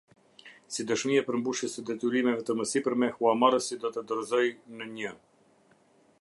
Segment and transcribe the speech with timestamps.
[0.75, 5.13] Si dëshmi e përmbushjes së detyrimeve të mësipërme, Huamarrësi do të dorëzojë në një.